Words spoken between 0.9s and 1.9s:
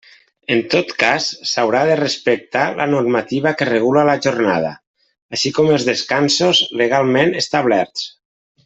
cas s'haurà